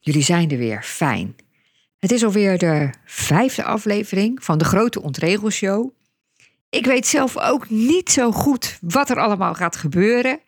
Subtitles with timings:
[0.00, 1.36] jullie zijn er weer, fijn.
[1.98, 5.90] Het is alweer de vijfde aflevering van de Grote Ontregelshow.
[6.70, 10.40] Ik weet zelf ook niet zo goed wat er allemaal gaat gebeuren.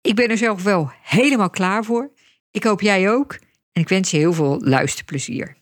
[0.00, 2.10] Ik ben er zelf wel helemaal klaar voor.
[2.50, 3.38] Ik hoop jij ook.
[3.72, 5.56] En ik wens je heel veel luisterplezier.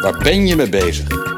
[0.00, 1.33] Waar ben je mee bezig?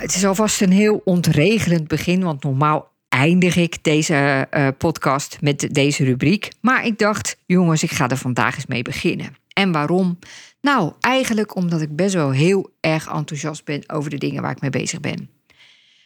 [0.00, 5.68] Het is alvast een heel ontregelend begin, want normaal eindig ik deze uh, podcast met
[5.70, 6.48] deze rubriek.
[6.60, 9.36] Maar ik dacht, jongens, ik ga er vandaag eens mee beginnen.
[9.52, 10.18] En waarom?
[10.60, 14.60] Nou, eigenlijk omdat ik best wel heel erg enthousiast ben over de dingen waar ik
[14.60, 15.30] mee bezig ben.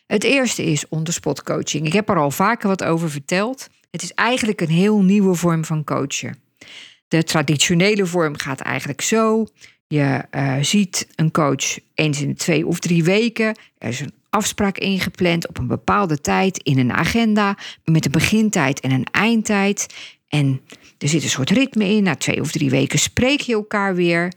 [0.07, 1.87] Het eerste is on-the-spot coaching.
[1.87, 3.69] Ik heb er al vaker wat over verteld.
[3.91, 6.39] Het is eigenlijk een heel nieuwe vorm van coachen.
[7.09, 9.47] De traditionele vorm gaat eigenlijk zo.
[9.87, 13.59] Je uh, ziet een coach eens in de twee of drie weken.
[13.79, 17.59] Er is een afspraak ingepland op een bepaalde tijd in een agenda.
[17.85, 19.95] Met een begintijd en een eindtijd.
[20.29, 20.61] En
[20.99, 22.03] er zit een soort ritme in.
[22.03, 24.33] Na twee of drie weken spreek je elkaar weer.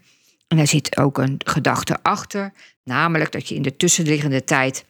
[0.48, 2.52] En daar zit ook een gedachte achter.
[2.84, 4.84] Namelijk dat je in de tussenliggende tijd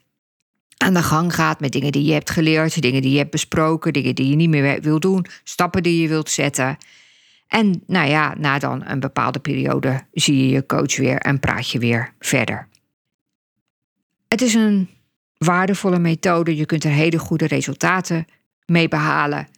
[0.76, 3.92] aan de gang gaat met dingen die je hebt geleerd, dingen die je hebt besproken,
[3.92, 6.78] dingen die je niet meer wil doen, stappen die je wilt zetten.
[7.48, 11.70] En nou ja, na dan een bepaalde periode zie je je coach weer en praat
[11.70, 12.68] je weer verder.
[14.28, 14.88] Het is een
[15.36, 16.56] waardevolle methode.
[16.56, 18.26] Je kunt er hele goede resultaten
[18.66, 19.48] mee behalen.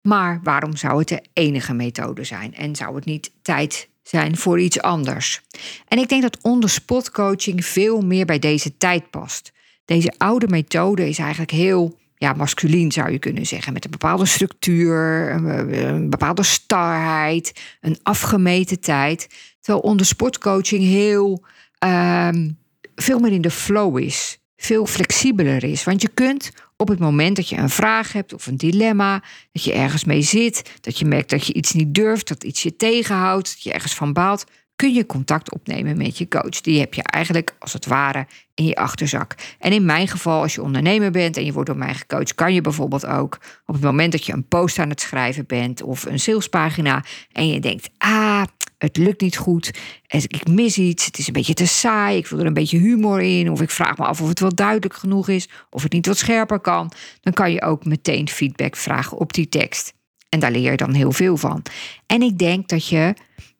[0.00, 2.54] Maar waarom zou het de enige methode zijn?
[2.54, 5.40] En zou het niet tijd zijn voor iets anders?
[5.88, 9.52] En ik denk dat on-the-spot coaching veel meer bij deze tijd past.
[9.84, 13.72] Deze oude methode is eigenlijk heel ja, masculien zou je kunnen zeggen.
[13.72, 19.28] Met een bepaalde structuur, een, bepaalde starheid, een afgemeten tijd.
[19.60, 21.44] Terwijl onder sportcoaching heel
[21.78, 22.50] ehm,
[22.94, 24.38] veel meer in de flow is.
[24.56, 25.84] Veel flexibeler is.
[25.84, 29.64] Want je kunt op het moment dat je een vraag hebt of een dilemma, dat
[29.64, 32.76] je ergens mee zit, dat je merkt dat je iets niet durft, dat iets je
[32.76, 34.44] tegenhoudt, dat je ergens van baalt,
[34.76, 36.60] kun je contact opnemen met je coach.
[36.60, 39.34] Die heb je eigenlijk als het ware in je achterzak.
[39.58, 42.54] En in mijn geval, als je ondernemer bent en je wordt door mij gecoacht, kan
[42.54, 46.04] je bijvoorbeeld ook op het moment dat je een post aan het schrijven bent of
[46.04, 48.42] een salespagina en je denkt, ah,
[48.78, 49.70] het lukt niet goed,
[50.06, 53.20] ik mis iets, het is een beetje te saai, ik wil er een beetje humor
[53.20, 56.06] in, of ik vraag me af of het wel duidelijk genoeg is, of het niet
[56.06, 59.94] wat scherper kan, dan kan je ook meteen feedback vragen op die tekst.
[60.28, 61.62] En daar leer je dan heel veel van.
[62.06, 63.14] En ik denk dat je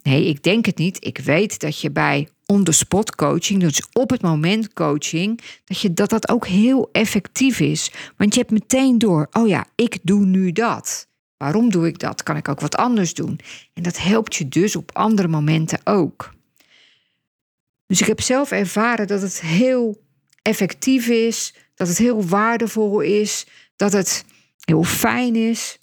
[0.04, 1.04] Nee, ik denk het niet.
[1.06, 6.10] Ik weet dat je bij on-the-spot coaching, dus op het moment coaching, dat, je, dat
[6.10, 7.90] dat ook heel effectief is.
[8.16, 11.08] Want je hebt meteen door, oh ja, ik doe nu dat.
[11.36, 12.22] Waarom doe ik dat?
[12.22, 13.40] Kan ik ook wat anders doen?
[13.72, 16.34] En dat helpt je dus op andere momenten ook.
[17.86, 20.02] Dus ik heb zelf ervaren dat het heel
[20.42, 24.24] effectief is, dat het heel waardevol is, dat het
[24.64, 25.78] heel fijn is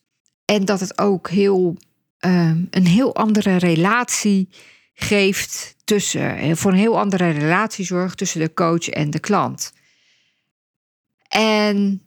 [0.45, 1.77] en dat het ook heel
[2.21, 4.49] Ehm, een heel andere relatie
[4.93, 9.73] geeft tussen, eh, voor een heel andere relatie zorgt tussen de coach en de klant.
[11.27, 12.01] En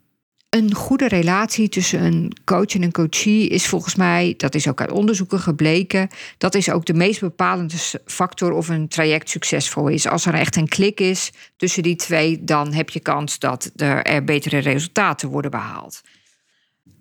[0.51, 4.81] een goede relatie tussen een coach en een coachie is volgens mij, dat is ook
[4.81, 6.09] uit onderzoeken gebleken,
[6.39, 10.07] dat is ook de meest bepalende factor of een traject succesvol is.
[10.07, 14.25] Als er echt een klik is tussen die twee, dan heb je kans dat er
[14.25, 16.01] betere resultaten worden behaald.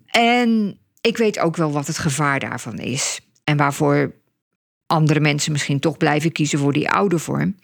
[0.05, 3.21] En ik weet ook wel wat het gevaar daarvan is.
[3.43, 4.13] En waarvoor
[4.85, 7.55] andere mensen misschien toch blijven kiezen voor die oude vorm.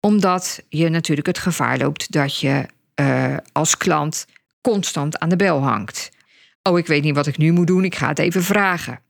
[0.00, 2.66] Omdat je natuurlijk het gevaar loopt dat je
[3.00, 4.26] uh, als klant
[4.60, 6.10] constant aan de bel hangt.
[6.62, 9.00] Oh, ik weet niet wat ik nu moet doen, ik ga het even vragen.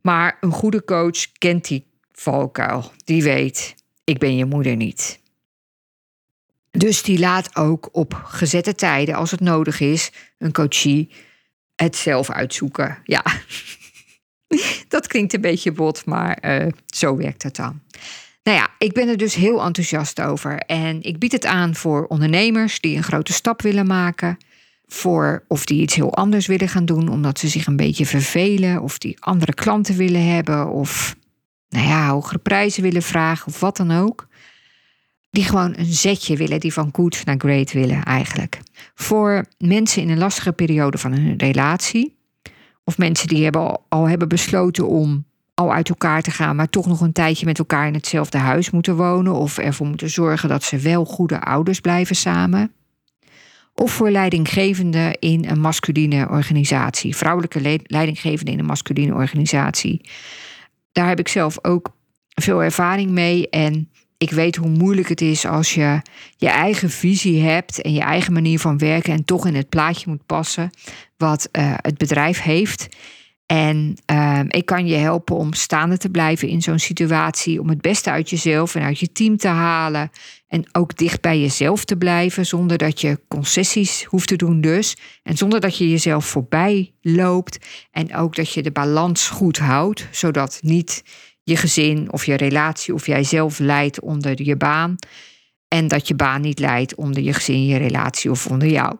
[0.00, 2.92] Maar een goede coach kent die valkuil.
[3.04, 3.74] Die weet,
[4.04, 5.20] ik ben je moeder niet.
[6.70, 11.10] Dus die laat ook op gezette tijden, als het nodig is, een coachie
[11.76, 12.98] het zelf uitzoeken.
[13.04, 13.24] Ja,
[14.88, 17.80] dat klinkt een beetje bot, maar uh, zo werkt het dan.
[18.42, 20.58] Nou ja, ik ben er dus heel enthousiast over.
[20.58, 24.36] En ik bied het aan voor ondernemers die een grote stap willen maken.
[24.86, 28.82] Voor of die iets heel anders willen gaan doen, omdat ze zich een beetje vervelen.
[28.82, 30.68] Of die andere klanten willen hebben.
[30.68, 31.16] Of
[31.68, 34.28] nou ja, hogere prijzen willen vragen of wat dan ook.
[35.34, 38.60] Die gewoon een zetje willen, die van good naar great willen eigenlijk.
[38.94, 42.16] Voor mensen in een lastige periode van hun relatie,
[42.84, 46.86] of mensen die hebben al, hebben besloten om al uit elkaar te gaan, maar toch
[46.86, 50.62] nog een tijdje met elkaar in hetzelfde huis moeten wonen, of ervoor moeten zorgen dat
[50.62, 52.72] ze wel goede ouders blijven samen.
[53.74, 60.10] Of voor leidinggevenden in een masculine organisatie, vrouwelijke leidinggevenden in een masculine organisatie.
[60.92, 61.96] Daar heb ik zelf ook
[62.34, 63.88] veel ervaring mee en
[64.18, 66.00] ik weet hoe moeilijk het is als je
[66.36, 70.08] je eigen visie hebt en je eigen manier van werken en toch in het plaatje
[70.08, 70.70] moet passen
[71.16, 72.88] wat uh, het bedrijf heeft.
[73.46, 77.80] En uh, ik kan je helpen om staande te blijven in zo'n situatie, om het
[77.80, 80.10] beste uit jezelf en uit je team te halen.
[80.48, 84.96] En ook dicht bij jezelf te blijven, zonder dat je concessies hoeft te doen, dus.
[85.22, 87.58] En zonder dat je jezelf voorbij loopt.
[87.90, 91.02] En ook dat je de balans goed houdt, zodat niet
[91.44, 94.96] je gezin of je relatie of jijzelf leidt onder je baan.
[95.68, 98.96] En dat je baan niet leidt onder je gezin, je relatie of onder jou.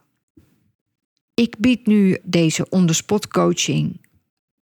[1.34, 4.00] Ik bied nu deze on-the-spot coaching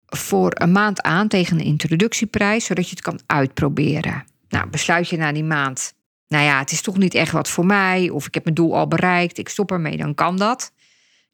[0.06, 4.24] voor een maand aan tegen een introductieprijs, zodat je het kan uitproberen.
[4.48, 5.94] Nou, besluit je na die maand,
[6.28, 8.76] nou ja, het is toch niet echt wat voor mij, of ik heb mijn doel
[8.76, 10.72] al bereikt, ik stop ermee, dan kan dat.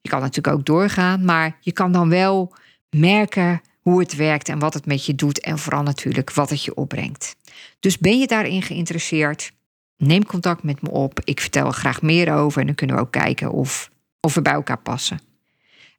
[0.01, 2.53] Je kan natuurlijk ook doorgaan, maar je kan dan wel
[2.89, 6.63] merken hoe het werkt en wat het met je doet en vooral natuurlijk wat het
[6.63, 7.35] je opbrengt.
[7.79, 9.51] Dus ben je daarin geïnteresseerd?
[9.97, 11.19] Neem contact met me op.
[11.23, 13.89] Ik vertel er graag meer over en dan kunnen we ook kijken of,
[14.19, 15.19] of we bij elkaar passen.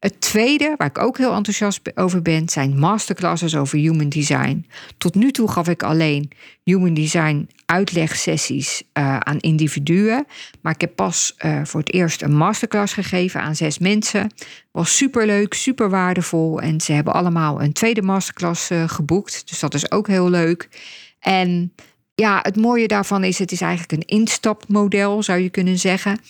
[0.01, 4.67] Het tweede, waar ik ook heel enthousiast over ben, zijn masterclasses over human design.
[4.99, 6.31] Tot nu toe gaf ik alleen
[6.63, 10.27] human design uitlegsessies uh, aan individuen.
[10.61, 14.33] Maar ik heb pas uh, voor het eerst een masterclass gegeven aan zes mensen.
[14.71, 16.61] Was super leuk, super waardevol.
[16.61, 19.49] En ze hebben allemaal een tweede masterclass uh, geboekt.
[19.49, 20.69] Dus dat is ook heel leuk.
[21.19, 21.73] En
[22.15, 26.21] ja, het mooie daarvan is, het is eigenlijk een instapmodel, zou je kunnen zeggen.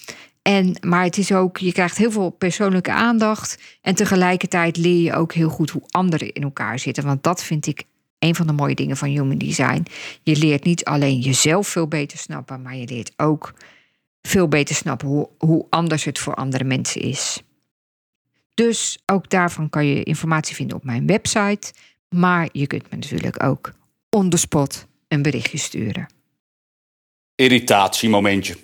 [0.43, 3.79] En, maar het is ook, je krijgt heel veel persoonlijke aandacht.
[3.81, 7.05] En tegelijkertijd leer je ook heel goed hoe anderen in elkaar zitten.
[7.05, 7.85] Want dat vind ik
[8.19, 9.87] een van de mooie dingen van Human Design.
[10.23, 13.55] Je leert niet alleen jezelf veel beter snappen, maar je leert ook
[14.23, 17.43] veel beter snappen hoe, hoe anders het voor andere mensen is.
[18.55, 21.73] Dus ook daarvan kan je informatie vinden op mijn website.
[22.09, 23.73] Maar je kunt me natuurlijk ook
[24.09, 26.09] on the spot een berichtje sturen.
[27.35, 28.57] Irritatiemomentje.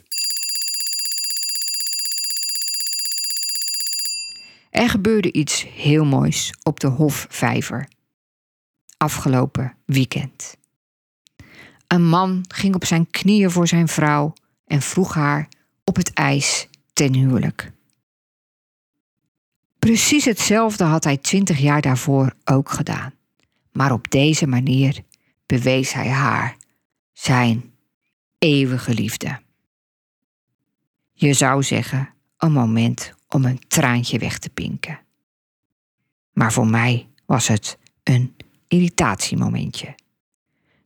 [4.77, 7.89] Er gebeurde iets heel moois op de Hofvijver.
[8.97, 10.57] Afgelopen weekend.
[11.87, 14.33] Een man ging op zijn knieën voor zijn vrouw
[14.67, 15.49] en vroeg haar
[15.85, 17.73] op het ijs ten huwelijk.
[19.79, 23.15] Precies hetzelfde had hij twintig jaar daarvoor ook gedaan.
[23.73, 25.03] Maar op deze manier
[25.47, 26.57] bewees hij haar
[27.13, 27.73] zijn
[28.39, 29.41] eeuwige liefde.
[31.13, 34.99] Je zou zeggen, een moment om een traantje weg te pinken.
[36.33, 38.37] Maar voor mij was het een
[38.69, 39.95] irritatiemomentje.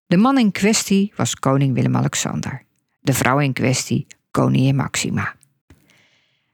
[0.07, 2.65] De man in kwestie was koning Willem-Alexander,
[3.01, 5.35] de vrouw in kwestie koningin Maxima.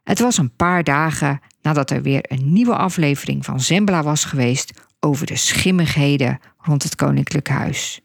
[0.03, 4.81] Het was een paar dagen nadat er weer een nieuwe aflevering van Zembla was geweest
[5.01, 8.01] over de schimmigheden rond het koninklijk huis.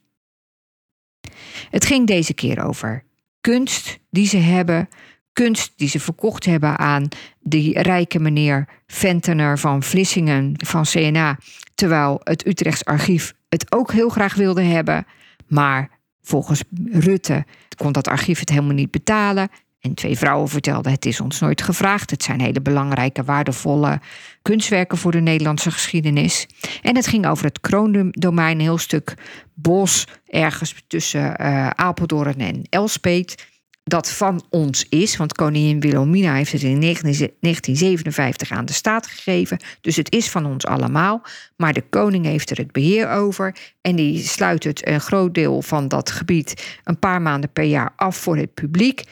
[1.70, 3.04] Het ging deze keer over
[3.42, 4.90] kunst die ze hebben,
[5.34, 7.08] kunst die ze verkocht hebben aan
[7.40, 11.38] die rijke meneer Ventener van Vlissingen van CNA.
[11.76, 15.06] Terwijl het Utrechts archief het ook heel graag wilde hebben.
[15.48, 15.90] Maar
[16.22, 17.46] volgens Rutte
[17.78, 19.50] kon dat archief het helemaal niet betalen.
[19.82, 22.10] En twee vrouwen vertelden: Het is ons nooit gevraagd.
[22.10, 24.00] Het zijn hele belangrijke, waardevolle
[24.42, 26.48] kunstwerken voor de Nederlandse geschiedenis.
[26.82, 29.14] En het ging over het kroondomein, een heel stuk
[29.54, 33.50] bos ergens tussen uh, Apeldoorn en Elspet
[33.92, 35.18] dat van ons is.
[35.18, 39.60] Want koningin Wilhelmina heeft het in 1957 aan de staat gegeven.
[39.82, 41.22] Dus het is van ons allemaal.
[41.56, 43.56] Maar de koning heeft er het beheer over.
[43.82, 47.94] En die sluit het een groot deel van dat gebied een paar maanden per jaar
[47.96, 49.04] af voor het publiek.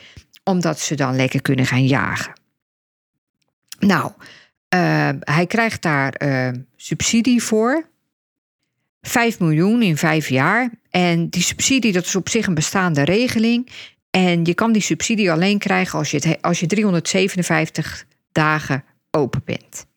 [0.44, 2.34] Omdat ze dan lekker kunnen gaan jagen.
[3.80, 4.12] Nou,
[4.76, 7.88] uh, hij krijgt daar uh, subsidie voor.
[9.02, 10.70] 5 miljoen in vijf jaar.
[10.90, 13.70] En die subsidie, dat is op zich een bestaande regeling.
[14.12, 19.42] En je kan die subsidie alleen krijgen als je, het, als je 357 dagen open
[19.46, 19.88] bent.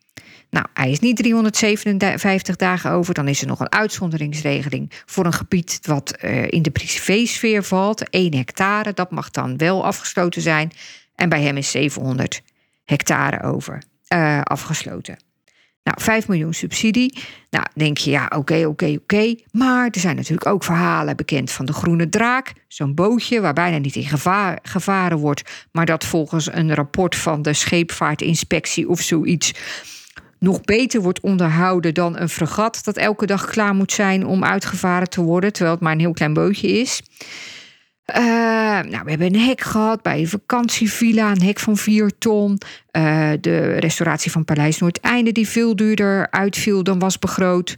[0.50, 3.14] Nou, hij is niet 357 dagen over.
[3.14, 8.08] Dan is er nog een uitzonderingsregeling voor een gebied wat uh, in de privésfeer valt.
[8.08, 10.72] 1 hectare, dat mag dan wel afgesloten zijn.
[11.14, 12.42] En bij hem is 700
[12.84, 13.82] hectare over
[14.14, 15.16] uh, afgesloten.
[15.84, 17.18] Nou, 5 miljoen subsidie.
[17.50, 19.34] Nou, denk je, ja, oké, oké, oké.
[19.50, 22.52] Maar er zijn natuurlijk ook verhalen bekend van de Groene Draak.
[22.68, 25.66] Zo'n bootje waar bijna niet in gevaar, gevaren wordt.
[25.72, 29.52] Maar dat volgens een rapport van de scheepvaartinspectie of zoiets
[30.38, 35.10] nog beter wordt onderhouden dan een fregat dat elke dag klaar moet zijn om uitgevaren
[35.10, 37.02] te worden, terwijl het maar een heel klein bootje is.
[38.06, 42.58] Uh, nou, we hebben een hek gehad bij een vakantievilla, een hek van 4 ton.
[42.96, 47.74] Uh, de restauratie van Paleis Noordeinde, die veel duurder uitviel dan was begroot.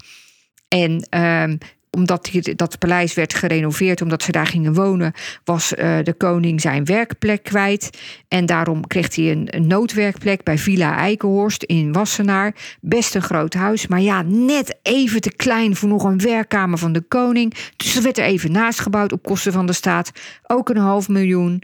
[0.69, 1.59] En uh,
[1.95, 5.13] omdat die, dat paleis werd gerenoveerd, omdat ze daar gingen wonen,
[5.45, 7.99] was uh, de koning zijn werkplek kwijt.
[8.29, 12.55] En daarom kreeg hij een, noodwerkplek bij Villa Eikenhorst in Wassenaar.
[12.81, 16.93] Best een groot huis, maar ja, net even te klein voor nog een werkkamer van
[16.93, 17.55] de koning.
[17.77, 20.11] Dus er werd er even naast gebouwd op kosten van de staat.
[20.47, 21.63] Ook een half miljoen.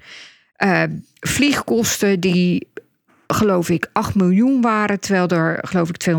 [0.64, 0.82] Uh,
[1.20, 2.68] vliegkosten die
[3.34, 5.00] geloof ik, 8 miljoen waren.
[5.00, 6.14] Terwijl er, geloof ik, 250.000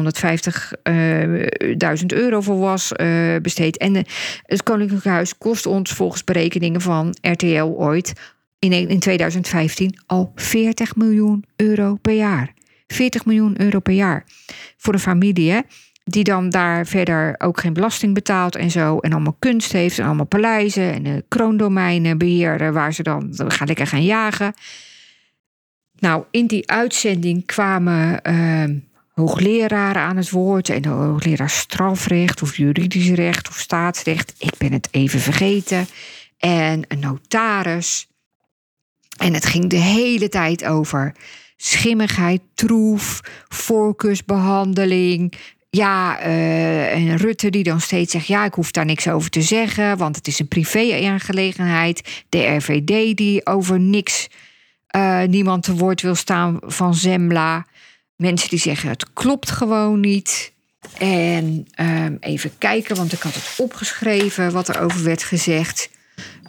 [2.06, 3.77] euro voor was uh, besteed.
[3.77, 4.01] En uh,
[4.46, 8.13] het Koninklijk Huis kost ons volgens berekeningen van RTL ooit
[8.60, 12.53] in, in 2015 al 40 miljoen euro per jaar.
[12.88, 14.24] 40 miljoen euro per jaar.
[14.77, 15.60] Voor een familie, hè?
[16.03, 18.98] Die dan daar verder ook geen belasting betaalt en zo.
[18.98, 22.74] En allemaal kunst heeft en allemaal paleizen en kroondomeinen beheren.
[22.74, 24.53] Waar ze dan gaan lekker gaan jagen.
[26.01, 28.77] Nou, in die uitzending kwamen uh,
[29.13, 30.70] hoogleraren aan het woord.
[30.70, 34.34] En de hoogleraar strafrecht of juridisch recht of staatsrecht.
[34.38, 35.88] Ik ben het even vergeten.
[36.38, 38.08] En een notaris.
[39.17, 41.15] En het ging de hele tijd over
[41.58, 45.34] schimmigheid, troef, voorkeursbehandeling.
[45.70, 49.41] Ja, uh, en Rutte die dan steeds zegt: ja, ik hoef daar niks over te
[49.41, 52.24] zeggen, want het is een privé-aangelegenheid.
[52.29, 54.27] De RVD die over niks
[54.95, 57.65] uh, niemand te woord wil staan van Zembla.
[58.15, 60.53] Mensen die zeggen het klopt gewoon niet.
[60.98, 65.89] En um, even kijken, want ik had het opgeschreven wat er over werd gezegd.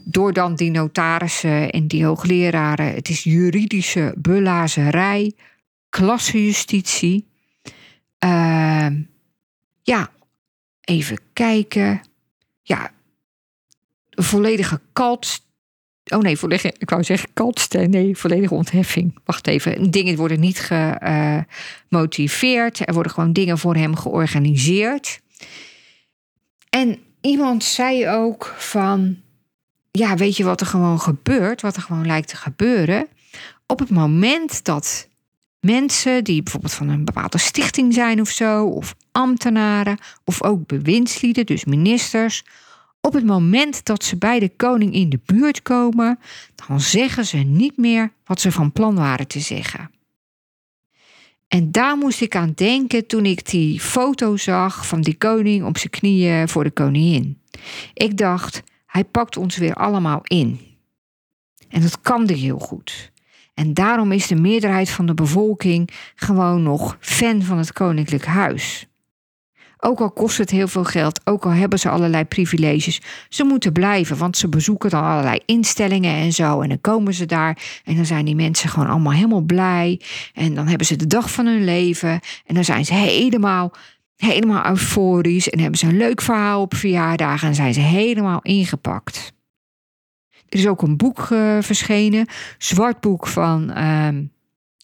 [0.04, 2.94] Door dan die notarissen en die hoogleraren.
[2.94, 5.32] Het is juridische belazerij,
[5.88, 7.26] klassejustitie.
[8.24, 8.86] Uh,
[9.82, 10.10] ja,
[10.80, 12.00] even kijken.
[12.62, 12.90] Ja,
[14.10, 14.80] volledige
[16.04, 17.78] Oh nee, volledige, ik wou zeggen kaltste.
[17.78, 19.18] Nee, volledige ontheffing.
[19.24, 19.90] Wacht even.
[19.90, 20.70] Dingen worden niet
[21.88, 22.86] gemotiveerd.
[22.88, 25.20] er worden gewoon dingen voor hem georganiseerd.
[26.70, 29.16] En iemand zei ook van...
[29.90, 31.60] Ja, weet je wat er gewoon gebeurt?
[31.60, 33.06] Wat er gewoon lijkt te gebeuren?
[33.66, 35.08] Op het moment dat
[35.60, 38.66] mensen die bijvoorbeeld van een bepaalde stichting zijn of zo...
[38.66, 42.44] of ambtenaren of ook bewindslieden, dus ministers
[43.04, 46.18] op het moment dat ze bij de koning in de buurt komen,
[46.66, 49.90] dan zeggen ze niet meer wat ze van plan waren te zeggen.
[51.48, 55.78] En daar moest ik aan denken toen ik die foto zag van die koning op
[55.78, 57.40] zijn knieën voor de koningin.
[57.94, 60.60] Ik dacht, hij pakt ons weer allemaal in.
[61.68, 63.12] En dat kan hij heel goed.
[63.54, 68.86] En daarom is de meerderheid van de bevolking gewoon nog fan van het koninklijk huis.
[69.84, 73.72] Ook al kost het heel veel geld, ook al hebben ze allerlei privileges, ze moeten
[73.72, 76.60] blijven, want ze bezoeken dan allerlei instellingen en zo.
[76.60, 80.00] En dan komen ze daar en dan zijn die mensen gewoon allemaal helemaal blij.
[80.34, 83.72] En dan hebben ze de dag van hun leven en dan zijn ze helemaal,
[84.16, 89.32] helemaal euforisch en hebben ze een leuk verhaal op verjaardagen en zijn ze helemaal ingepakt.
[90.48, 92.26] Er is ook een boek uh, verschenen,
[92.58, 93.70] zwart boek van.
[93.78, 94.08] Uh,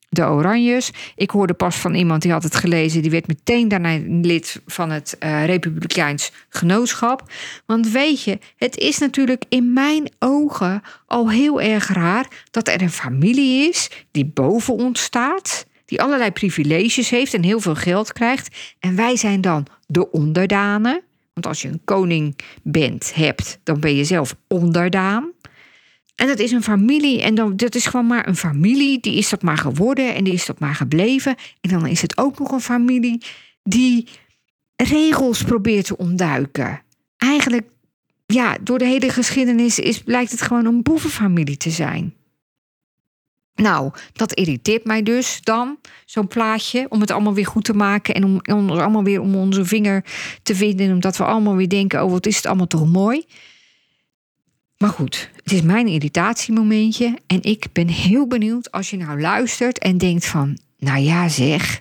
[0.09, 0.91] de Oranjes.
[1.17, 4.91] Ik hoorde pas van iemand die had het gelezen, die werd meteen daarna lid van
[4.91, 7.23] het uh, Republikeins Genootschap.
[7.67, 12.83] Want weet je, het is natuurlijk in mijn ogen al heel erg raar dat er
[12.83, 18.13] een familie is die boven ons staat, die allerlei privileges heeft en heel veel geld
[18.13, 18.57] krijgt.
[18.79, 21.03] En wij zijn dan de onderdanen.
[21.33, 25.33] Want als je een koning bent, hebt, dan ben je zelf onderdaan.
[26.19, 27.23] En dat is een familie.
[27.23, 29.01] En dan, dat is gewoon maar een familie.
[29.01, 31.35] Die is dat maar geworden en die is dat maar gebleven.
[31.61, 33.23] En dan is het ook nog een familie
[33.63, 34.09] die
[34.77, 36.83] regels probeert te ontduiken.
[37.17, 37.69] Eigenlijk,
[38.27, 42.15] ja, door de hele geschiedenis is, blijkt het gewoon een boevenfamilie te zijn.
[43.55, 48.15] Nou, dat irriteert mij dus dan, zo'n plaatje, om het allemaal weer goed te maken
[48.15, 50.05] en om, om allemaal weer om onze vinger
[50.43, 53.25] te vinden, omdat we allemaal weer denken: oh, wat is het allemaal toch mooi.
[54.79, 57.19] Maar goed, het is mijn irritatiemomentje.
[57.27, 60.59] En ik ben heel benieuwd als je nou luistert en denkt van...
[60.79, 61.79] Nou ja zeg,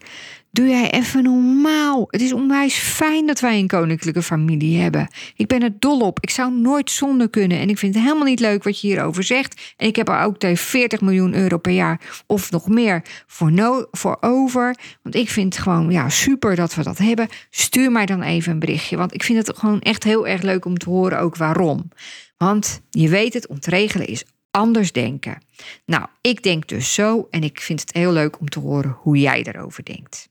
[0.52, 2.08] Doe jij even normaal.
[2.10, 5.08] Het is onwijs fijn dat wij een koninklijke familie hebben.
[5.36, 6.20] Ik ben er dol op.
[6.22, 7.60] Ik zou nooit zonder kunnen.
[7.60, 9.74] En ik vind het helemaal niet leuk wat je hierover zegt.
[9.78, 13.88] En ik heb er ook 40 miljoen euro per jaar of nog meer voor, no
[13.92, 14.76] voor over.
[15.02, 17.28] Want ik vind het gewoon ja, super dat we dat hebben.
[17.50, 18.98] Stuur mij dan even een berichtje.
[18.98, 21.90] Want ik vind het gewoon echt heel erg leuk om te horen ook waarom.
[22.38, 25.38] Want je weet het, ontregelen is anders denken.
[25.86, 29.18] Nou, ik denk dus zo en ik vind het heel leuk om te horen hoe
[29.18, 30.30] jij erover denkt.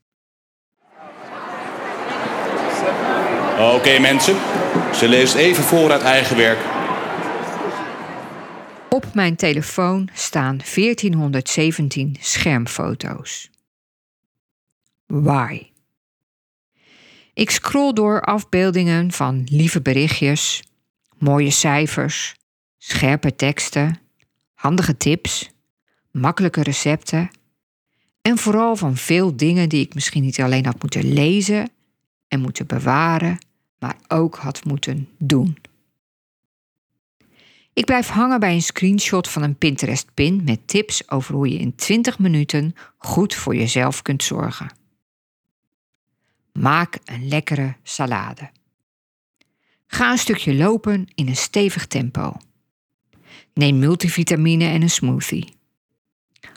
[3.59, 4.35] Oké mensen,
[4.93, 6.59] ze leest even voor uit eigen werk.
[8.89, 13.49] Op mijn telefoon staan 1417 schermfoto's.
[15.05, 15.67] Why?
[17.33, 20.63] Ik scroll door afbeeldingen van lieve berichtjes,
[21.17, 22.35] mooie cijfers,
[22.77, 23.99] scherpe teksten,
[24.53, 25.49] handige tips,
[26.11, 27.29] makkelijke recepten
[28.21, 31.69] en vooral van veel dingen die ik misschien niet alleen had moeten lezen
[32.27, 33.45] en moeten bewaren,
[33.79, 35.57] maar ook had moeten doen.
[37.73, 41.75] Ik blijf hangen bij een screenshot van een Pinterest-pin met tips over hoe je in
[41.75, 44.71] 20 minuten goed voor jezelf kunt zorgen.
[46.53, 48.49] Maak een lekkere salade.
[49.87, 52.37] Ga een stukje lopen in een stevig tempo.
[53.53, 55.55] Neem multivitamine en een smoothie.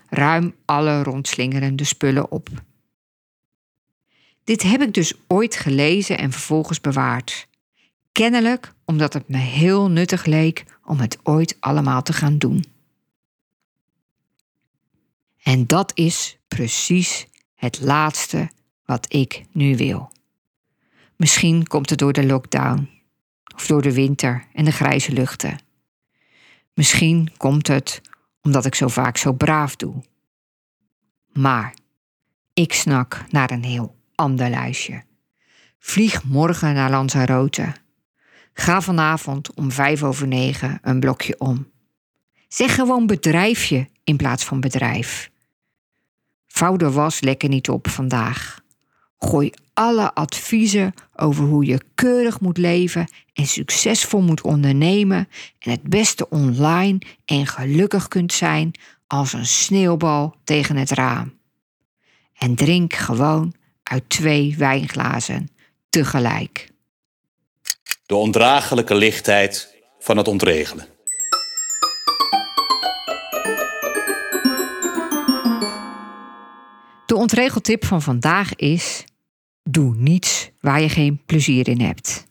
[0.08, 2.48] Ruim alle rondslingerende spullen op.
[4.50, 7.48] Dit heb ik dus ooit gelezen en vervolgens bewaard.
[8.12, 12.64] Kennelijk omdat het me heel nuttig leek om het ooit allemaal te gaan doen.
[15.42, 18.50] En dat is precies het laatste
[18.84, 20.12] wat ik nu wil.
[21.16, 22.90] Misschien komt het door de lockdown
[23.54, 25.58] of door de winter en de grijze luchten.
[26.74, 28.00] Misschien komt het
[28.42, 29.94] omdat ik zo vaak zo braaf doe.
[31.32, 31.74] Maar
[32.52, 35.02] ik snak naar een heel ander lijstje.
[35.78, 37.72] Vlieg morgen naar Lanzarote.
[38.52, 41.70] Ga vanavond om vijf over negen een blokje om.
[42.48, 45.30] Zeg gewoon bedrijfje in plaats van bedrijf.
[46.46, 48.60] Vouw de was lekker niet op vandaag.
[49.18, 55.82] Gooi alle adviezen over hoe je keurig moet leven en succesvol moet ondernemen en het
[55.82, 58.72] beste online en gelukkig kunt zijn
[59.06, 61.38] als een sneeuwbal tegen het raam.
[62.34, 63.54] En drink gewoon
[63.90, 65.48] uit twee wijnglazen
[65.88, 66.70] tegelijk.
[68.06, 70.86] De ondraaglijke lichtheid van het ontregelen.
[77.06, 79.04] De ontregeltip van vandaag is:
[79.62, 82.26] doe niets waar je geen plezier in hebt.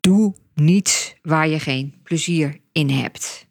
[0.00, 3.48] Doe niets waar je geen plezier in hebt.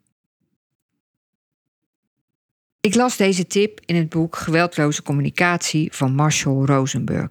[2.81, 7.29] Ik las deze tip in het boek Geweldloze communicatie van Marshall Rosenberg.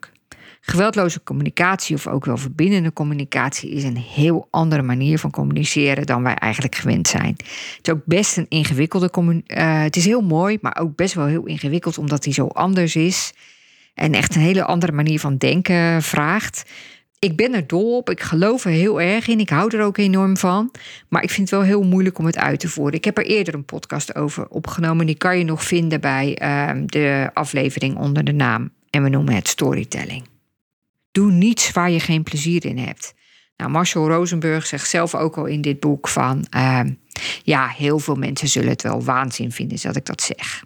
[0.60, 6.22] Geweldloze communicatie, of ook wel verbindende communicatie, is een heel andere manier van communiceren dan
[6.22, 7.34] wij eigenlijk gewend zijn.
[7.76, 9.64] Het is ook best een ingewikkelde communicatie.
[9.64, 12.96] Uh, het is heel mooi, maar ook best wel heel ingewikkeld, omdat hij zo anders
[12.96, 13.32] is.
[13.94, 16.70] En echt een hele andere manier van denken vraagt
[17.18, 18.10] ik ben er dol op.
[18.10, 19.40] Ik geloof er heel erg in.
[19.40, 20.70] Ik hou er ook enorm van.
[21.08, 22.94] Maar ik vind het wel heel moeilijk om het uit te voeren.
[22.94, 25.06] Ik heb er eerder een podcast over opgenomen.
[25.06, 28.70] Die kan je nog vinden bij ehm, de aflevering onder de naam.
[28.90, 30.24] En we noemen het storytelling.
[31.12, 33.14] Doe niets waar je geen plezier in hebt.
[33.56, 36.46] Nou, Marshall Rosenberg zegt zelf ook al in dit boek van...
[36.50, 36.92] Ehm,
[37.42, 40.64] ja, heel veel mensen zullen het wel waanzin vinden dat ik dat zeg.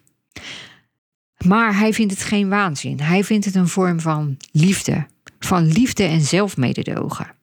[1.45, 3.01] Maar hij vindt het geen waanzin.
[3.01, 5.07] Hij vindt het een vorm van liefde
[5.47, 7.35] van liefde en zelfmededogen.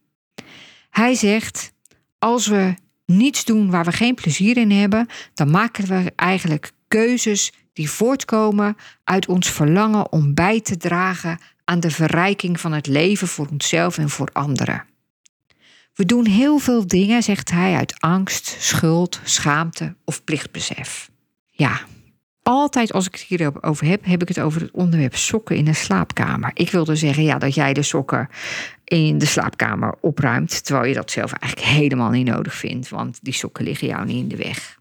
[0.90, 1.72] Hij zegt:
[2.20, 2.74] als we
[3.06, 8.78] niets doen waar we geen plezier in hebben, dan maken we eigenlijk keuzes die voortkomen
[9.04, 13.98] uit ons verlangen om bij te dragen aan de verrijking van het leven voor onszelf
[13.98, 14.86] en voor anderen.
[15.94, 21.10] We doen heel veel dingen, zegt hij, uit angst, schuld, schaamte of plichtbesef.
[21.52, 21.82] Ja,
[22.50, 25.74] altijd als ik het hierover heb, heb ik het over het onderwerp sokken in de
[25.74, 26.52] slaapkamer.
[26.54, 28.30] Ik wilde zeggen ja, dat jij de sokken
[28.84, 33.34] in de slaapkamer opruimt, terwijl je dat zelf eigenlijk helemaal niet nodig vindt, want die
[33.34, 34.80] sokken liggen jou niet in de weg.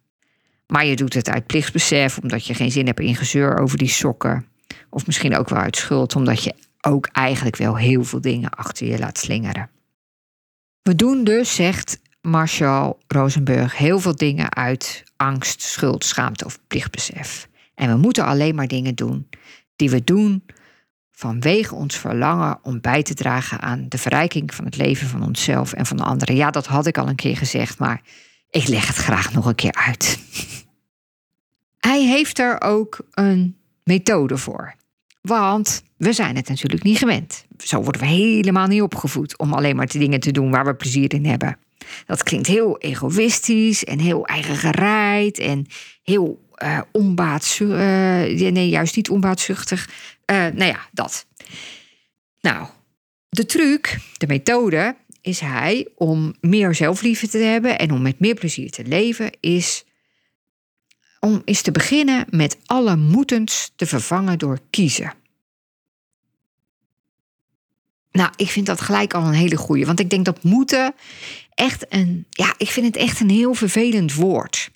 [0.66, 3.88] Maar je doet het uit plichtsbesef, omdat je geen zin hebt in gezeur over die
[3.88, 4.46] sokken.
[4.90, 8.86] Of misschien ook wel uit schuld, omdat je ook eigenlijk wel heel veel dingen achter
[8.86, 9.70] je laat slingeren.
[10.82, 17.48] We doen dus, zegt Marshall Rosenberg, heel veel dingen uit angst, schuld, schaamte of plichtbesef.
[17.78, 19.28] En we moeten alleen maar dingen doen
[19.76, 20.44] die we doen
[21.10, 25.72] vanwege ons verlangen om bij te dragen aan de verrijking van het leven van onszelf
[25.72, 26.36] en van de anderen.
[26.36, 28.02] Ja, dat had ik al een keer gezegd, maar
[28.50, 30.18] ik leg het graag nog een keer uit.
[31.88, 34.74] Hij heeft er ook een methode voor.
[35.20, 37.44] Want we zijn het natuurlijk niet gewend.
[37.58, 40.74] Zo worden we helemaal niet opgevoed om alleen maar de dingen te doen waar we
[40.74, 41.58] plezier in hebben.
[42.06, 45.66] Dat klinkt heel egoïstisch en heel eigengereid en
[46.02, 47.78] heel uh, onbaatzuchtig.
[47.78, 49.88] Uh, nee, juist niet onbaatzuchtig.
[50.30, 51.26] Uh, nou ja, dat.
[52.40, 52.66] Nou,
[53.28, 58.34] de truc, de methode, is hij om meer zelfliefde te hebben en om met meer
[58.34, 59.84] plezier te leven, is
[61.20, 65.12] om is te beginnen met alle moetens te vervangen door kiezen.
[68.10, 69.86] Nou, ik vind dat gelijk al een hele goeie.
[69.86, 70.94] Want ik denk dat moeten
[71.54, 72.26] echt een.
[72.30, 74.70] Ja, ik vind het echt een heel vervelend woord.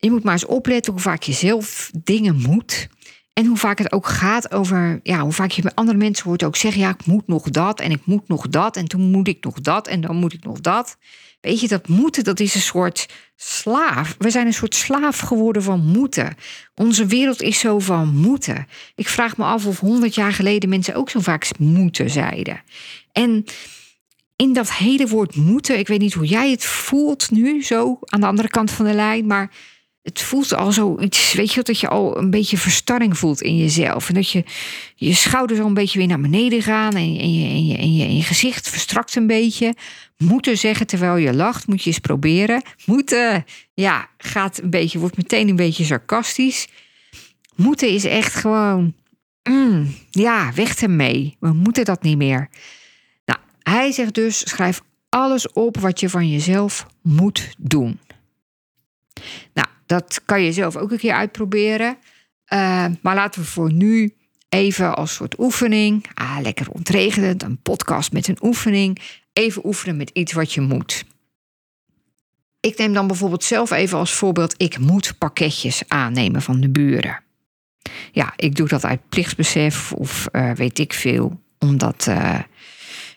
[0.00, 2.88] Je moet maar eens opletten hoe vaak je zelf dingen moet.
[3.32, 6.44] En hoe vaak het ook gaat over, ja, hoe vaak je bij andere mensen hoort
[6.44, 9.28] ook zeggen, ja, ik moet nog dat en ik moet nog dat en toen moet
[9.28, 10.96] ik nog dat en dan moet ik nog dat.
[11.40, 14.14] Weet je, dat moeten, dat is een soort slaaf.
[14.18, 16.34] We zijn een soort slaaf geworden van moeten.
[16.74, 18.66] Onze wereld is zo van moeten.
[18.94, 22.62] Ik vraag me af of honderd jaar geleden mensen ook zo vaak moeten zeiden.
[23.12, 23.44] En
[24.36, 28.20] in dat hele woord moeten, ik weet niet hoe jij het voelt nu, zo aan
[28.20, 29.50] de andere kant van de lijn, maar
[30.02, 33.56] het voelt al zo iets, weet je, dat je al een beetje verstarring voelt in
[33.56, 34.08] jezelf.
[34.08, 34.44] En dat je
[34.94, 37.96] je schouders al een beetje weer naar beneden gaan en, en, je, en, je, en,
[37.96, 39.74] je, en je gezicht verstrakt een beetje.
[40.16, 42.62] Moeten zeggen terwijl je lacht, moet je eens proberen.
[42.86, 46.68] Moeten, ja, gaat een beetje, wordt meteen een beetje sarcastisch.
[47.56, 48.94] Moeten is echt gewoon,
[49.42, 51.36] mm, ja, weg ermee.
[51.40, 52.48] We moeten dat niet meer.
[53.24, 57.98] Nou, hij zegt dus, schrijf alles op wat je van jezelf moet doen.
[59.54, 61.96] Nou, dat kan je zelf ook een keer uitproberen.
[62.52, 64.14] Uh, maar laten we voor nu
[64.48, 69.00] even als soort oefening, ah, lekker ontregelend, een podcast met een oefening,
[69.32, 71.04] even oefenen met iets wat je moet.
[72.60, 77.22] Ik neem dan bijvoorbeeld zelf even als voorbeeld, ik moet pakketjes aannemen van de buren.
[78.12, 82.38] Ja, ik doe dat uit plichtsbesef of uh, weet ik veel, omdat uh,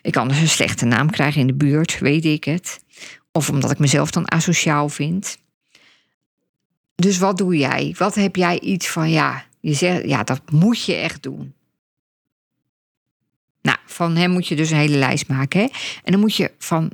[0.02, 2.82] ik anders een slechte naam krijg in de buurt, weet ik het.
[3.32, 5.42] Of omdat ik mezelf dan asociaal vind.
[6.94, 7.94] Dus wat doe jij?
[7.98, 11.54] Wat heb jij iets van, ja, je zegt, ja, dat moet je echt doen.
[13.62, 15.60] Nou, van hem moet je dus een hele lijst maken.
[15.60, 15.66] Hè?
[16.02, 16.90] En dan moet je van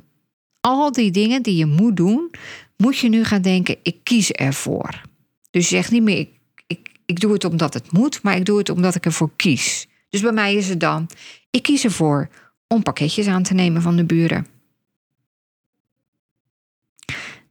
[0.59, 2.31] al die dingen die je moet doen,
[2.77, 5.01] moet je nu gaan denken, ik kies ervoor.
[5.49, 6.29] Dus je zegt niet meer, ik,
[6.67, 9.87] ik, ik doe het omdat het moet, maar ik doe het omdat ik ervoor kies.
[10.09, 11.09] Dus bij mij is het dan,
[11.49, 12.29] ik kies ervoor
[12.67, 14.47] om pakketjes aan te nemen van de buren.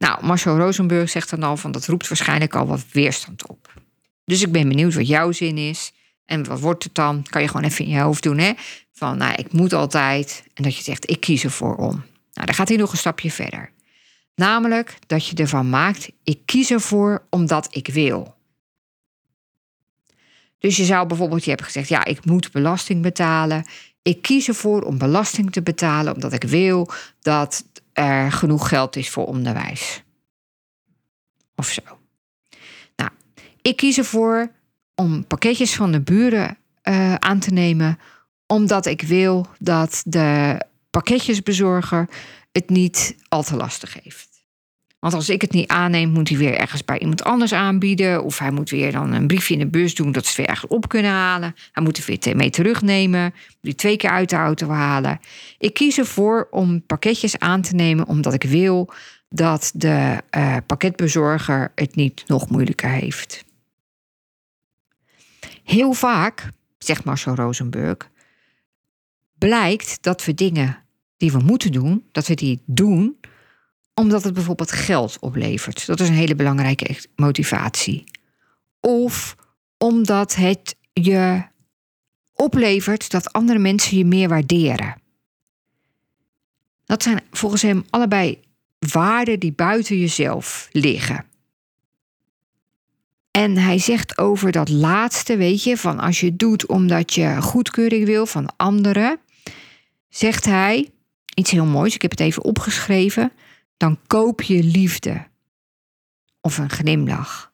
[0.01, 3.73] Nou, Marcel Rosenburg zegt dan al van dat roept waarschijnlijk al wat weerstand op.
[4.25, 5.91] Dus ik ben benieuwd wat jouw zin is.
[6.25, 7.23] En wat wordt het dan?
[7.29, 8.53] Kan je gewoon even in je hoofd doen, hè?
[8.93, 10.43] Van, nou, ik moet altijd.
[10.53, 12.03] En dat je zegt, ik kies ervoor om.
[12.33, 13.71] Nou, dan gaat hij nog een stapje verder.
[14.35, 18.35] Namelijk dat je ervan maakt, ik kies ervoor omdat ik wil.
[20.59, 23.65] Dus je zou bijvoorbeeld, je hebt gezegd, ja, ik moet belasting betalen.
[24.01, 29.09] Ik kies ervoor om belasting te betalen omdat ik wil dat er genoeg geld is
[29.09, 30.03] voor onderwijs.
[31.55, 31.81] Of zo.
[32.95, 33.11] Nou,
[33.61, 34.51] ik kies ervoor
[34.95, 37.99] om pakketjes van de buren uh, aan te nemen,
[38.47, 42.09] omdat ik wil dat de pakketjesbezorger
[42.51, 44.30] het niet al te lastig heeft.
[45.01, 48.23] Want als ik het niet aanneem, moet hij weer ergens bij iemand anders aanbieden.
[48.23, 50.71] Of hij moet weer dan een briefje in de bus doen dat ze weer ergens
[50.71, 51.55] op kunnen halen.
[51.71, 53.23] Hij moet er weer mee terugnemen.
[53.23, 55.19] Moet die twee keer uit de auto halen.
[55.57, 58.93] Ik kies ervoor om pakketjes aan te nemen omdat ik wil
[59.29, 63.45] dat de uh, pakketbezorger het niet nog moeilijker heeft.
[65.63, 68.09] Heel vaak, zegt Marcel Rosenberg,
[69.37, 70.77] blijkt dat we dingen
[71.17, 73.17] die we moeten doen, dat we die doen
[74.01, 75.85] omdat het bijvoorbeeld geld oplevert.
[75.85, 78.03] Dat is een hele belangrijke motivatie.
[78.79, 79.35] Of
[79.77, 81.43] omdat het je
[82.33, 85.01] oplevert dat andere mensen je meer waarderen.
[86.85, 88.39] Dat zijn volgens hem allebei
[88.79, 91.25] waarden die buiten jezelf liggen.
[93.31, 97.41] En hij zegt over dat laatste, weet je, van als je het doet omdat je
[97.41, 99.19] goedkeuring wil van anderen,
[100.09, 100.89] zegt hij
[101.33, 101.95] iets heel moois.
[101.95, 103.31] Ik heb het even opgeschreven
[103.81, 105.27] dan koop je liefde
[106.41, 107.51] of een glimlach.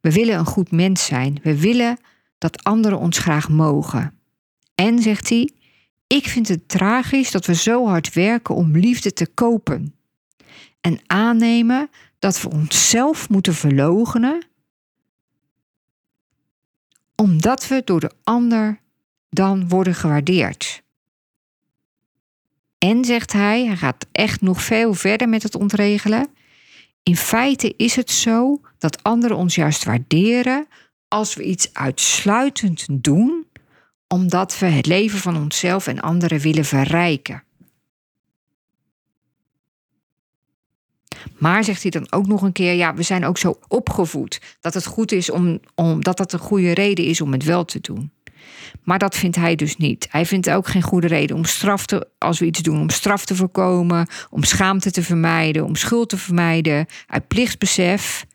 [0.00, 1.38] We willen een goed mens zijn.
[1.42, 1.98] We willen
[2.38, 4.18] dat anderen ons graag mogen.
[4.74, 5.50] En, zegt hij,
[6.06, 9.94] ik vind het tragisch dat we zo hard werken om liefde te kopen.
[10.80, 14.46] En aannemen dat we onszelf moeten verlogenen,
[17.14, 18.80] omdat we door de ander
[19.30, 20.82] dan worden gewaardeerd.
[22.78, 26.28] En zegt hij, hij gaat echt nog veel verder met het ontregelen.
[27.02, 30.66] In feite is het zo dat anderen ons juist waarderen
[31.08, 33.46] als we iets uitsluitend doen
[34.08, 37.44] omdat we het leven van onszelf en anderen willen verrijken.
[41.38, 44.74] Maar zegt hij dan ook nog een keer: ja, we zijn ook zo opgevoed dat
[44.74, 47.80] het goed is om, om dat dat een goede reden is om het wel te
[47.80, 48.12] doen.
[48.82, 50.06] Maar dat vindt hij dus niet.
[50.10, 53.24] Hij vindt ook geen goede reden om straf te, als we iets doen, om straf
[53.24, 58.26] te voorkomen, om schaamte te vermijden, om schuld te vermijden, uit plichtsbesef.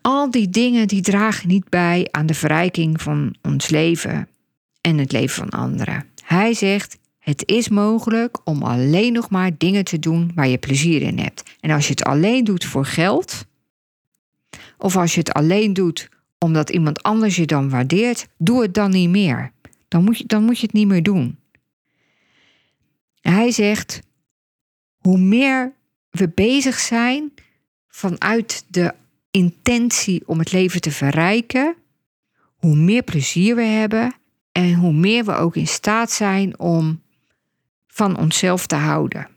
[0.00, 4.28] Al die dingen die dragen niet bij aan de verrijking van ons leven
[4.80, 6.06] en het leven van anderen.
[6.22, 11.02] Hij zegt: het is mogelijk om alleen nog maar dingen te doen waar je plezier
[11.02, 11.42] in hebt.
[11.60, 13.44] En als je het alleen doet voor geld,
[14.78, 16.08] of als je het alleen doet
[16.42, 19.52] omdat iemand anders je dan waardeert, doe het dan niet meer.
[19.88, 21.38] Dan moet je, dan moet je het niet meer doen.
[23.20, 24.00] Hij zegt:
[24.96, 25.72] hoe meer
[26.10, 27.32] we bezig zijn
[27.88, 28.94] vanuit de
[29.30, 31.74] intentie om het leven te verrijken,
[32.56, 34.14] hoe meer plezier we hebben
[34.52, 37.02] en hoe meer we ook in staat zijn om
[37.86, 39.31] van onszelf te houden.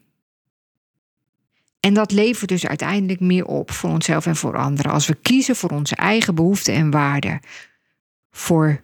[1.85, 4.91] En dat levert dus uiteindelijk meer op voor onszelf en voor anderen.
[4.91, 7.39] Als we kiezen voor onze eigen behoeften en waarden.
[8.31, 8.83] Voor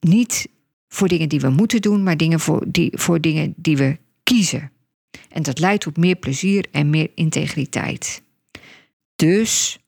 [0.00, 0.48] niet
[0.88, 4.72] voor dingen die we moeten doen, maar dingen voor, die, voor dingen die we kiezen.
[5.28, 8.22] En dat leidt tot meer plezier en meer integriteit.
[9.16, 9.78] Dus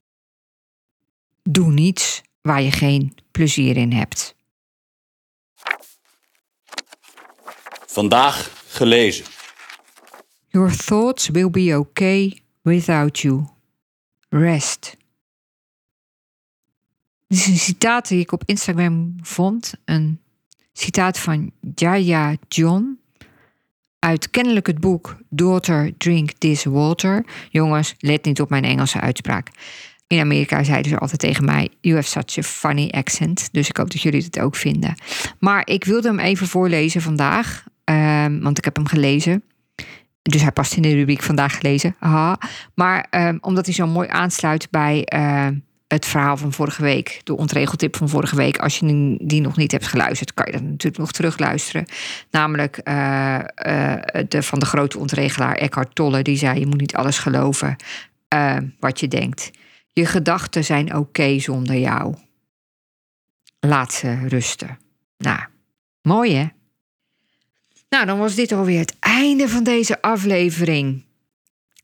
[1.42, 4.34] doe niets waar je geen plezier in hebt.
[7.86, 9.24] Vandaag gelezen.
[10.54, 13.44] Your thoughts will be okay without you.
[14.28, 14.96] Rest.
[17.26, 19.74] Dit is een citaat die ik op Instagram vond.
[19.84, 20.20] Een
[20.72, 22.98] citaat van Jaya John.
[23.98, 27.24] Uit kennelijk het boek Daughter Drink This Water.
[27.50, 29.48] Jongens, let niet op mijn Engelse uitspraak.
[30.06, 33.48] In Amerika zeiden ze altijd tegen mij: You have such a funny accent.
[33.52, 34.94] Dus ik hoop dat jullie het ook vinden.
[35.38, 37.64] Maar ik wilde hem even voorlezen vandaag.
[37.84, 39.42] Ehm, want ik heb hem gelezen.
[40.30, 41.96] Dus hij past in de rubriek vandaag gelezen.
[41.98, 42.38] Aha.
[42.74, 45.54] Maar ehm, omdat hij zo mooi aansluit bij ehm,
[45.86, 48.58] het verhaal van vorige week, de ontregeltip van vorige week.
[48.58, 51.86] Als je die nog niet hebt geluisterd, kan je dat natuurlijk nog terugluisteren.
[52.30, 53.38] Namelijk uh,
[54.28, 56.22] de, van de grote ontregelaar Eckhart Tolle.
[56.22, 57.76] Die zei: Je moet niet alles geloven
[58.78, 59.50] wat je denkt.
[59.92, 62.14] Je gedachten zijn oké zonder jou.
[63.60, 64.78] Laat ze rusten.
[65.18, 65.40] Nou,
[66.02, 66.46] mooi hè?
[67.94, 71.04] Nou, dan was dit alweer het einde van deze aflevering.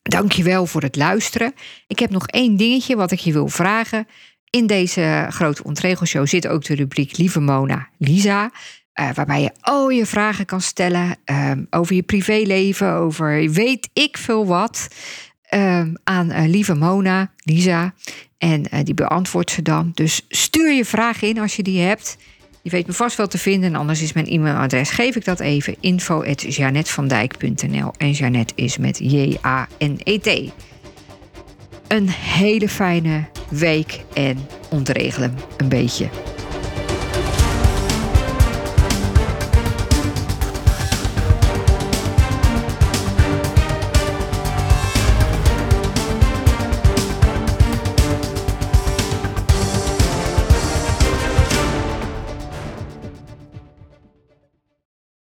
[0.03, 1.53] Dankjewel voor het luisteren.
[1.87, 4.07] Ik heb nog één dingetje wat ik je wil vragen.
[4.51, 8.51] In deze grote ontregelshow zit ook de rubriek Lieve Mona Lisa.
[9.01, 14.17] Uh, waarbij je al je vragen kan stellen uh, over je privéleven, over weet ik
[14.17, 14.89] veel wat.
[15.55, 17.95] Uh, aan uh, lieve Mona, Lisa.
[18.39, 19.91] En die beantwoordt ze dan.
[19.95, 22.17] Dus stuur je vragen in als je die hebt.
[22.63, 23.69] Je weet me vast wel te vinden.
[23.69, 25.77] En anders is mijn e-mailadres, geef ik dat even.
[25.81, 30.53] info.janetvandijk.nl En Janet is met J-A-N-E-T.
[31.89, 34.39] Een hele fijne week en
[34.71, 36.09] ontregelen een beetje.